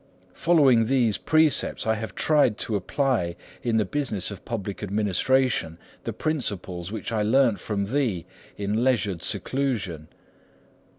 [0.33, 6.11] Following these precepts, I have tried to apply in the business of public administration the
[6.11, 8.25] principles which I learnt from thee
[8.57, 10.07] in leisured seclusion.